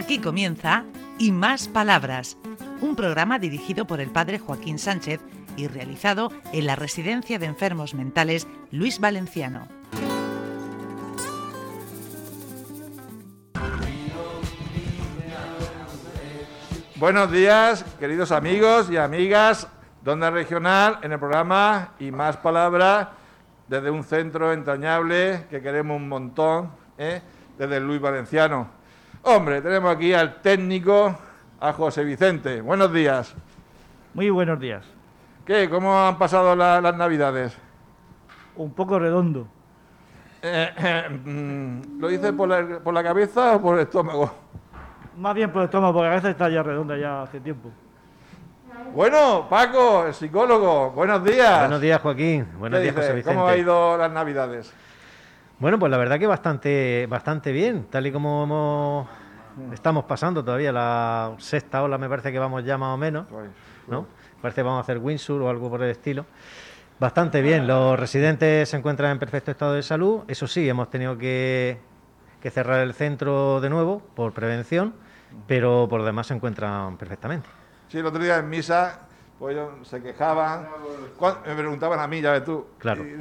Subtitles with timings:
[0.00, 0.84] Aquí comienza
[1.18, 2.38] Y Más Palabras,
[2.80, 5.20] un programa dirigido por el padre Joaquín Sánchez
[5.58, 9.68] y realizado en la Residencia de Enfermos Mentales Luis Valenciano.
[16.96, 19.68] Buenos días, queridos amigos y amigas
[20.02, 23.08] de Onda Regional, en el programa Y Más Palabras,
[23.68, 27.20] desde un centro entrañable que queremos un montón, ¿eh?
[27.58, 28.79] desde Luis Valenciano.
[29.22, 31.16] Hombre, tenemos aquí al técnico,
[31.60, 32.60] a José Vicente.
[32.60, 33.34] Buenos días.
[34.14, 34.84] Muy buenos días.
[35.44, 35.68] ¿Qué?
[35.68, 37.56] ¿Cómo han pasado la- las Navidades?
[38.56, 39.46] Un poco redondo.
[40.42, 44.32] Eh, eh, mm, ¿Lo dices por la, por la cabeza o por el estómago?
[45.18, 47.70] Más bien por el estómago, porque a veces está ya redonda ya hace tiempo.
[48.94, 51.60] Bueno, Paco, el psicólogo, buenos días.
[51.60, 52.46] Buenos días, Joaquín.
[52.58, 53.08] Buenos ¿Qué días, dices?
[53.10, 53.36] José Vicente.
[53.36, 54.72] ¿Cómo ha ido las Navidades?
[55.60, 59.08] Bueno, pues la verdad que bastante, bastante bien, tal y como hemos-
[59.74, 63.50] estamos pasando todavía la sexta ola, me parece que vamos ya más o menos, Pues,
[63.86, 64.06] ¿no?
[64.40, 66.24] Parece que vamos a hacer Windsor o algo por el estilo.
[66.98, 70.22] Bastante bien, los residentes se encuentran en perfecto estado de salud.
[70.28, 71.78] Eso sí, hemos tenido que,
[72.40, 74.94] que cerrar el centro de nuevo por prevención,
[75.46, 77.48] pero por lo demás se encuentran perfectamente.
[77.88, 79.00] Sí, el otro día en misa,
[79.40, 80.68] pues ellos se quejaban,
[81.46, 82.66] me preguntaban a mí, ya ves tú.
[82.78, 83.02] Claro.
[83.04, 83.12] Y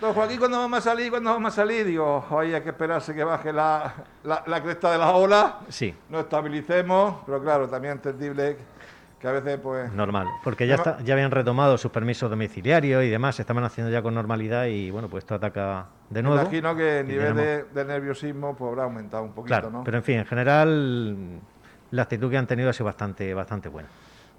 [0.00, 1.10] "Don Joaquín, ¿cuándo vamos a salir?
[1.10, 1.84] ¿Cuándo vamos a salir?
[1.84, 3.92] Digo, hoy hay que esperarse que baje la,
[4.24, 8.56] la- la cresta de la ola, Sí, nos estabilicemos, pero claro, también entendible
[9.20, 9.92] que a veces, pues...
[9.92, 13.92] Normal, porque ya, está, ya habían retomado sus permisos domiciliarios y demás, se estaban haciendo
[13.92, 16.40] ya con normalidad y bueno, pues esto ataca de Me nuevo.
[16.44, 19.84] imagino que el nivel de, de nerviosismo pues, habrá aumentado un poquito, Claro, ¿no?
[19.84, 21.40] pero en fin, en general
[21.90, 23.90] la actitud que han tenido ha sido bastante, bastante buena.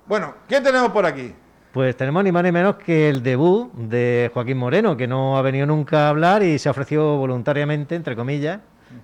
[0.05, 1.33] Bueno, ¿qué tenemos por aquí?
[1.71, 5.41] Pues tenemos ni más ni menos que el debut de Joaquín Moreno, que no ha
[5.41, 8.59] venido nunca a hablar y se ha ofrecido voluntariamente, entre comillas,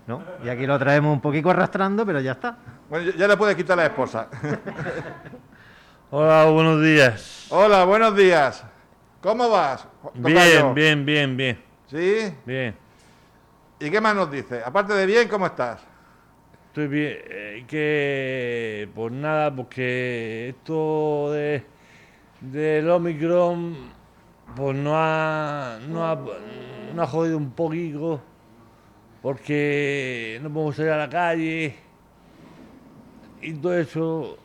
[0.06, 0.22] ¿no?
[0.44, 2.58] Y aquí lo traemos un poquito arrastrando, pero ya está.
[2.90, 4.28] Bueno, ya- le puedes quitar la esposa.
[6.12, 7.48] Hola, buenos días.
[7.50, 8.64] Hola, buenos días.
[9.22, 9.88] ¿Cómo vas?
[10.22, 10.74] tocayo?
[10.74, 12.34] Bien, bien, bien, bien, ¿Sí?
[12.46, 12.76] bien.
[13.80, 14.62] ¿Y qué más nos dice?
[14.66, 15.80] Aparte de bien, ¿cómo estás?
[16.86, 17.18] Bien.
[17.30, 21.64] eh, que, pues nada, porque esto de
[22.42, 23.76] del Omicron,
[24.56, 26.16] pues no ha, no ha,
[26.94, 28.22] no ha jodido un poquito,
[29.24, 31.76] porque no podemos salir a la calle
[33.42, 34.38] y todo eso.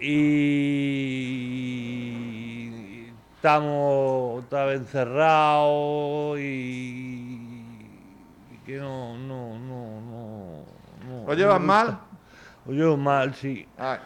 [0.00, 0.54] Y
[3.36, 7.52] estamos otra vez encerrados y,
[8.64, 9.18] que no.
[11.26, 11.98] ¿Lo llevas no mal?
[12.66, 13.66] Lo llevo mal, sí.
[13.78, 13.98] Ay,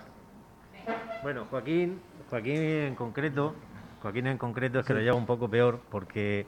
[1.23, 3.55] Bueno, Joaquín, Joaquín en concreto,
[4.03, 6.47] Joaquín en concreto es que lo lleva un poco peor porque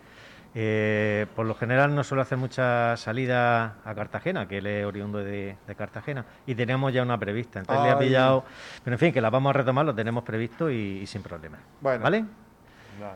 [0.55, 5.19] eh, por lo general no suele hacer muchas salidas a Cartagena, que él es oriundo
[5.19, 7.61] de, de Cartagena, y teníamos ya una prevista.
[7.61, 8.45] Entonces le ha pillado,
[8.83, 11.59] pero en fin, que la vamos a retomar, lo tenemos previsto y, y sin problema.
[11.81, 12.03] Bueno.
[12.03, 12.25] ¿Vale?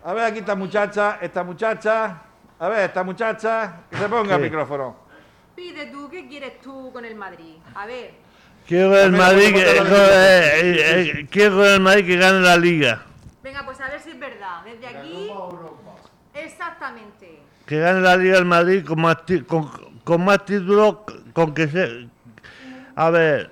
[0.04, 2.22] A ver, aquí esta muchacha, esta muchacha.
[2.58, 5.03] A ver, esta muchacha, que se ponga el micrófono.
[5.54, 7.54] Pide tú, ¿qué quieres tú con el Madrid?
[7.74, 8.12] A ver,
[8.66, 13.02] Quiero el Madrid, que, eh, eh, eh, quiero el Madrid que gane la liga.
[13.42, 14.62] venga, pues a ver si es verdad.
[14.64, 15.30] Desde aquí.
[16.34, 17.40] Exactamente.
[17.66, 19.70] Que gane la liga el Madrid con más, ti- con,
[20.02, 20.96] con más títulos,
[21.34, 22.08] con que se...
[22.96, 23.50] A ver,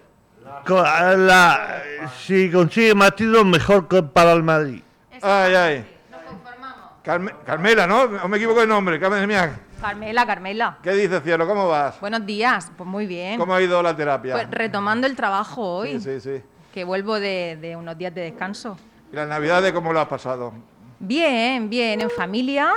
[0.67, 0.83] con-
[1.27, 1.83] la-
[2.19, 4.83] si consigue más títulos, mejor que para el Madrid.
[5.21, 5.87] Ay, ay.
[6.11, 6.77] Nos conformamos.
[7.05, 8.03] Carme- Carmela, ¿no?
[8.03, 8.99] ¿O me equivoco de nombre?
[8.99, 9.61] Carmen mía.
[9.83, 10.79] Carmela, Carmela.
[10.81, 11.45] ¿Qué dices, cielo?
[11.47, 12.01] ¿Cómo vas?
[12.01, 12.71] Buenos días.
[12.77, 13.37] Pues muy bien.
[13.37, 14.35] ¿Cómo ha ido la terapia?
[14.35, 16.43] Pues retomando el trabajo hoy, Sí, sí, sí.
[16.73, 18.79] que vuelvo de, de unos días de descanso.
[19.13, 20.53] ¿Y las navidades cómo lo has pasado?
[21.01, 22.73] Bien, bien, en familia.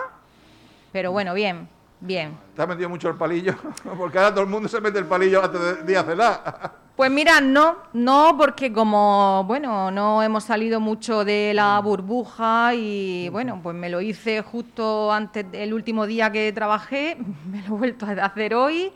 [0.92, 1.70] Pero bueno, bien,
[2.06, 2.38] bien.
[2.56, 3.56] ¿Te has metido mucho el palillo?
[3.98, 6.86] Porque ahora todo el mundo se mete el palillo antes de, de cenar.
[6.96, 13.28] Pues mira, no, no, porque como, bueno, no hemos salido mucho de la burbuja y
[13.34, 17.18] bueno, pues me lo hice justo antes del último día que trabajé,
[17.52, 18.94] me lo he vuelto a hacer hoy,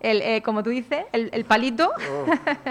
[0.00, 1.92] el, eh, como tú dices, el, el palito.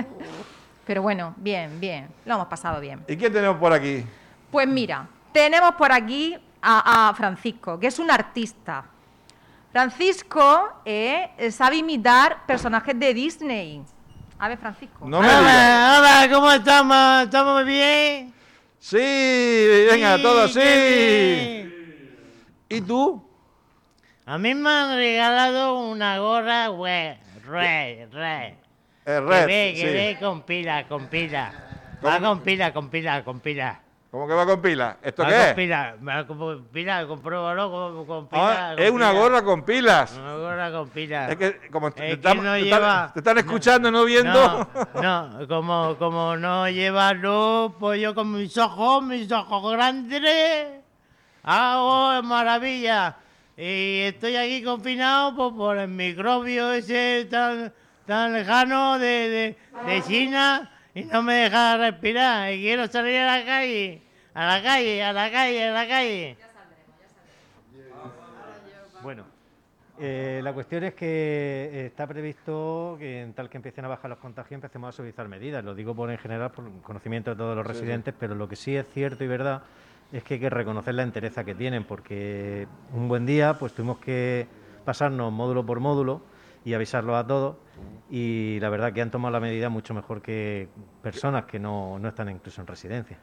[0.88, 3.04] Pero bueno, bien, bien, lo hemos pasado bien.
[3.08, 4.04] ¿Y quién tenemos por aquí?
[4.50, 8.84] Pues mira, tenemos por aquí a, a Francisco, que es un artista.
[9.76, 13.84] Francisco eh, sabe imitar personajes de Disney.
[14.40, 15.06] A ver, Francisco.
[15.06, 15.42] No me digas.
[15.42, 17.24] Hola, hola, ¿cómo estamos?
[17.24, 18.34] ¿Estamos muy bien?
[18.80, 18.96] Sí,
[19.92, 21.70] venga, Sí, todos sí.
[22.70, 23.22] ¿Y tú?
[24.26, 28.54] A mí me han regalado una gorra red, red, red.
[29.04, 29.46] El Que red.
[29.46, 29.86] ve, que sí.
[29.88, 31.54] ve con pila, con pila.
[32.04, 33.82] Va con pila, con pila, con pila.
[34.16, 34.96] ¿Cómo que va con pilas?
[35.02, 35.54] ¿Esto Va qué con es?
[35.56, 38.74] pila, va con pila, compruébalo con, con Ah, pila.
[38.86, 39.20] es con una pila.
[39.22, 40.18] gorra con pilas.
[40.18, 41.28] Una gorra con pila.
[41.32, 44.06] Es que como te, Es que estamos- no te lleva- están, te están escuchando, no,
[44.06, 44.70] viendo.
[45.04, 50.22] No, no, como, como no lleva luz, pues yo con mis ojos, mis ojos grandes,
[51.44, 53.18] hago maravilla.
[53.58, 57.74] Y estoy aquí confinado pues, por el microbio ese tan,
[58.06, 59.58] tan lejano de, de,
[59.94, 62.54] de China y no me deja respirar.
[62.54, 64.02] Y quiero salir a la calle,
[64.36, 66.38] a la calle, a la calle, a la calle.
[69.02, 69.24] Bueno,
[69.98, 71.06] eh, la cuestión es que
[71.72, 75.30] eh, está previsto que en tal que empiecen a bajar los contagios empecemos a suavizar
[75.30, 75.64] medidas.
[75.64, 78.76] Lo digo por en general por conocimiento de todos los residentes, pero lo que sí
[78.76, 79.64] es cierto y verdad
[80.12, 84.00] es que hay que reconocer la entereza que tienen, porque un buen día pues tuvimos
[84.00, 84.48] que
[84.84, 86.22] pasarnos módulo por módulo
[86.66, 87.56] y avisarlos a todos
[88.10, 90.68] y la verdad que han tomado la medida mucho mejor que
[91.02, 93.18] personas que no, no están incluso en residencia.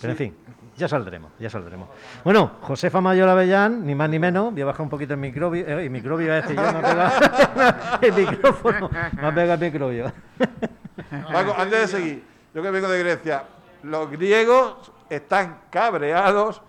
[0.00, 0.36] Pero en fin,
[0.76, 1.88] ya saldremos, ya saldremos.
[2.24, 5.64] Bueno, Josefa Mayor Avellán, ni más ni menos, voy a bajar un poquito el microbio,
[5.66, 10.12] eh, el microbio este, yo me ha pegado el micrófono, me ha pegado el microbio.
[11.32, 12.24] Paco, antes de seguir,
[12.54, 13.44] yo que vengo de Grecia,
[13.84, 16.62] los griegos están cabreados,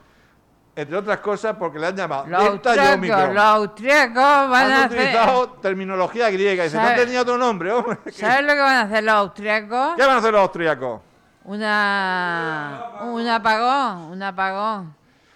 [0.76, 3.36] entre otras cosas, porque le han llamado Los Delta y austriacos, Omicron.
[3.36, 4.16] los austriacos
[4.50, 4.98] van a Han hacer...
[5.00, 7.98] utilizado terminología griega y dice, no ¿Sabe- tenía otro nombre, hombre.
[8.12, 9.96] ¿Sabes lo que van a hacer los austriacos?
[9.96, 11.02] ¿Qué van a hacer los austriacos?
[11.46, 14.96] Una, un apagón, un apagón.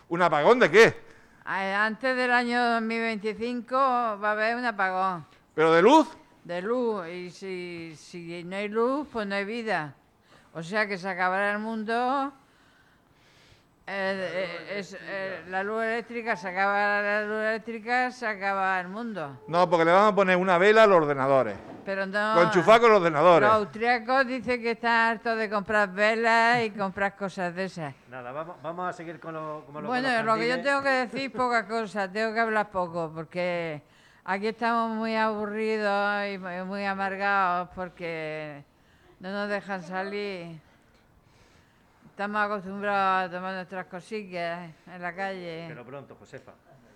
[0.10, 1.08] ¿Un apagón de qué?
[1.46, 5.26] Antes del año 2025 va a haber un apagón
[5.56, 6.08] ¿Pero de luz?
[6.44, 9.94] de luz y si, si no hay luz, pues no hay vida.
[10.54, 12.32] O sea que se acabará el mundo.
[13.86, 18.88] eh, eh, es, eh, la luz eléctrica, se acaba la luz eléctrica, se acaba el
[18.88, 19.42] mundo.
[19.48, 21.56] No, porque le van a poner una vela a los ordenadores.
[21.88, 22.34] Pero no.
[22.36, 23.48] Con enchufar con los ordenadores.
[23.48, 27.94] Los austriacos dicen que están hartos de comprar velas y comprar cosas de esas.
[28.10, 30.90] Nada, vamos, vamos a seguir con lo, como lo- Bueno, lo que yo tengo que
[31.08, 33.82] decir, poca cosa, tengo que hablar poco, porque
[34.26, 38.66] aquí estamos muy aburridos y muy muy amargados porque
[39.22, 40.60] no nos dejan salir.
[42.10, 45.66] Estamos acostumbrados a tomar nuestras cosillas en la calle.
[45.70, 46.52] Pero pronto, Josefa,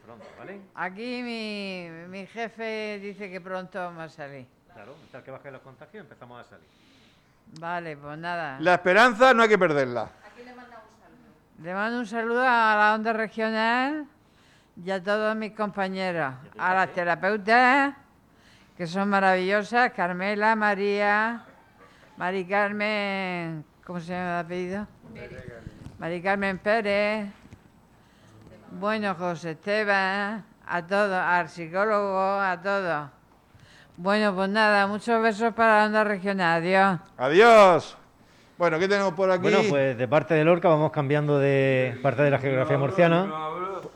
[0.05, 0.59] pronto, ¿vale?
[0.75, 4.45] Aquí mi, mi jefe dice que pronto vamos a salir.
[4.73, 6.68] Claro, tal que bajen los contagios empezamos a salir.
[7.59, 8.57] Vale, pues nada.
[8.59, 10.09] La esperanza no hay que perderla.
[11.62, 14.07] Le mando un saludo a la onda regional
[14.83, 17.94] y a todos mis compañeros, a las terapeutas,
[18.75, 21.44] que son maravillosas, Carmela, María,
[22.17, 24.88] Mari Carmen, ¿cómo se llama el apellido?
[26.00, 27.29] Mari Carmen Pérez,
[28.71, 33.20] bueno, José Esteban, a todos, al psicólogo, a todos.
[34.01, 37.00] Bueno, pues nada, muchos besos para la onda regional, adiós.
[37.19, 37.98] Adiós.
[38.57, 39.44] Bueno, ¿qué tenemos por aquí?
[39.44, 43.31] Bueno, pues de parte de Lorca vamos cambiando de parte de la geografía murciana.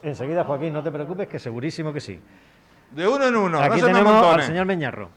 [0.03, 2.19] Enseguida, Joaquín, no te preocupes, que segurísimo que sí.
[2.91, 5.09] De uno en uno, Aquí no tenemos al señor Meñarro.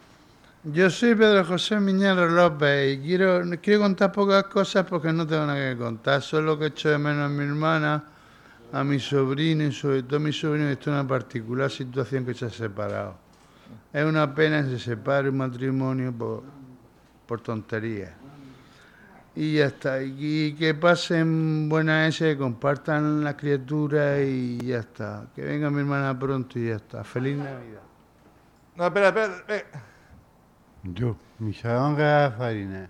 [0.65, 5.45] Yo soy Pedro José Miñero López y quiero, quiero contar pocas cosas porque no tengo
[5.45, 6.23] nada que contar.
[6.23, 8.05] Solo que echo de menos a mi hermana,
[8.73, 12.25] a mi sobrino y sobre todo a mi sobrino que está en una particular situación
[12.25, 13.28] que se ha separado.
[13.93, 16.43] Es una pena que se separe un matrimonio por,
[17.27, 18.13] por tonterías.
[19.35, 20.03] Y ya está.
[20.03, 25.27] Y que pasen buenas ese, compartan las criaturas y ya está.
[25.35, 27.05] Que venga mi hermana pronto y ya está.
[27.05, 27.81] Feliz Navidad.
[28.77, 29.35] No, espera, espera.
[29.49, 29.65] eh.
[30.83, 32.89] Yo, mi saranga farina.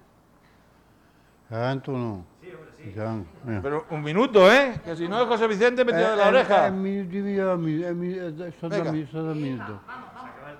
[1.48, 2.24] ¿Saganto o no?
[2.42, 2.70] Sí, hombre,
[3.46, 3.60] sí.
[3.62, 4.80] Pero un minuto, ¿eh?
[4.84, 6.68] Que si no es José Vicente metido de la oreja.
[6.68, 8.92] Un minuto y medio, eh, eh, son dos Venga.
[8.92, 9.26] mi- son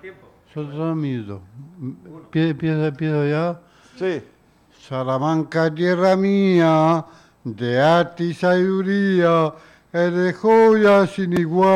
[0.03, 0.29] minutos.
[0.55, 1.41] Son dos minutos.
[2.31, 3.61] Pie- Empiezo, empiezo ya.
[3.99, 4.23] Sí.
[4.89, 7.05] Salamanca, tierra mía,
[7.45, 9.53] de arte y sabiduría,
[9.93, 11.69] eres joya sin igual.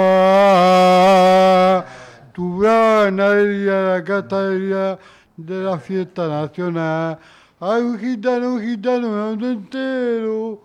[2.33, 4.99] Tu gran alegría, la castaña
[5.37, 7.19] de la fiesta nacional.
[7.61, 10.63] Hay un gitano, un gitano, mundo entero,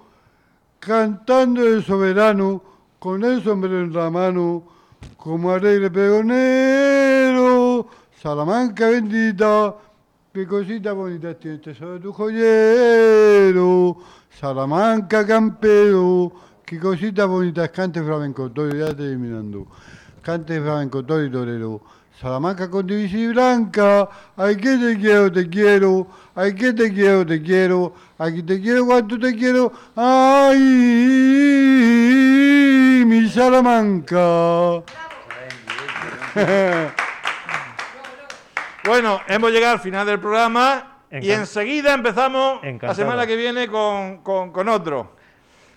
[0.79, 2.61] cantando el soberano,
[2.99, 4.63] con el sombrero en la mano,
[5.17, 7.46] como alegre pregonero.
[8.21, 9.75] Salamanca bendita,
[10.33, 13.95] qué cosita bonita tiene tesoro tu joyero.
[14.39, 16.31] Salamanca campero,
[16.65, 19.67] qué cosita bonita, cante flamenco, todo ya terminando.
[20.23, 21.79] Cante flamenco, todo y torero.
[22.19, 27.23] Salamanca con divisa y blanca, ay que te quiero, te quiero, ay que te quiero,
[27.23, 30.57] te quiero, aquí te quiero, cuánto te quiero, ay,
[33.05, 34.81] mi Salamanca.
[38.87, 44.17] Bueno, hemos llegado al final del programa y enseguida empezamos la semana que viene con,
[44.23, 45.15] con- con otro.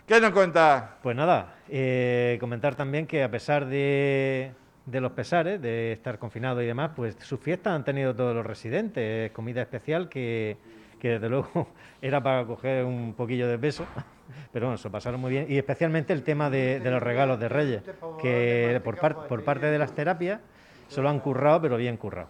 [0.06, 0.96] ¿Qué nos cuenta?
[1.02, 4.52] Pues nada, eh, comentar también que a pesar de,
[4.86, 8.44] de los pesares, de estar confinado y demás, pues sus fiestas han tenido todos los
[8.44, 10.56] residentes, comida especial que,
[11.00, 11.68] que desde luego
[12.02, 13.86] era para coger un poquillo de peso,
[14.52, 17.48] pero bueno, se pasaron muy bien, y especialmente el tema de, de los regalos de
[17.48, 17.82] Reyes,
[18.20, 20.40] que por, par- por parte de las terapias
[20.88, 22.28] se lo han currado, pero bien currado.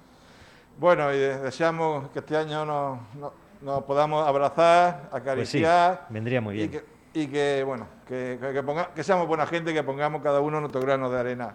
[0.79, 6.07] Bueno, y de- deseamos que este año nos, nos- nos podamos abrazar, Pues sí, acariciar.
[6.09, 6.71] vendría muy Y bien.
[6.71, 10.23] que, y que, bueno, que, que- que ponga- que seamos buena gente y que pongamos
[10.23, 11.55] cada uno nuestro grano de arena.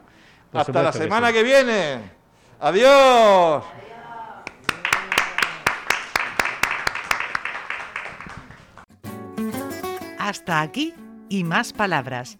[0.51, 1.33] Por Hasta la que semana sí.
[1.33, 1.99] que viene.
[2.59, 3.63] Adiós.
[10.19, 10.93] Hasta aquí
[11.29, 12.37] y más palabras.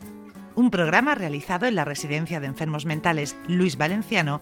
[0.56, 4.42] Un programa realizado en la Residencia de Enfermos Mentales Luis Valenciano